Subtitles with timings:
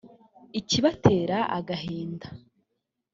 [0.59, 2.27] Ikibatera agahinda